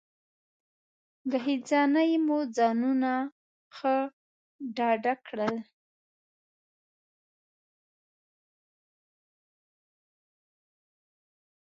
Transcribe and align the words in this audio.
ګهیځنۍ 1.31 2.11
مو 2.25 2.37
ځانونه 2.55 3.11
ښه 3.75 3.95
ډېډه 4.75 5.13
کړل. 5.27 5.55